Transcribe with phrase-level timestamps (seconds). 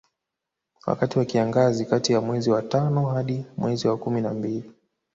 [0.87, 4.71] Wakati wa kiangazi kati ya mwezi wa tano hadi mwezi wa kumi na mbili